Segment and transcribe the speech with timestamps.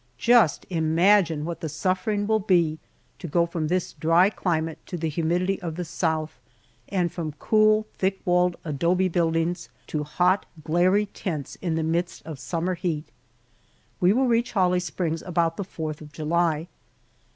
[0.17, 2.79] Just imagine what the suffering will be,
[3.19, 6.39] to go from this dry climate to the humidity of the South,
[6.89, 12.39] and from cool, thick walled adobe buildings to hot, glary tents in the midst of
[12.39, 13.09] summer heat!
[13.99, 16.67] We will reach Holly Springs about the Fourth of July.